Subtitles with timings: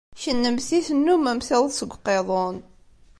[0.21, 2.57] Kennemti tennummemt iḍes deg uqiḍun.